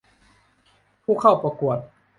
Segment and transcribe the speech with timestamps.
[1.03, 1.77] ผู้เข้าประกวด